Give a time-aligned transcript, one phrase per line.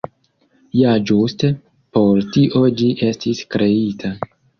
[0.77, 1.49] Ja ĝuste
[1.97, 4.11] por tio ĝi estis kreita.